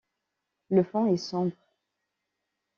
[0.71, 1.55] Le fond est sombre.